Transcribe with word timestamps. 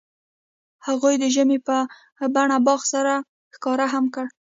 هغوی 0.87 1.15
د 1.19 1.25
ژمنې 1.35 1.59
په 1.67 1.75
بڼه 2.35 2.57
باغ 2.65 2.81
سره 2.93 3.13
ښکاره 3.53 3.87
هم 3.93 4.05
کړه. 4.13 4.29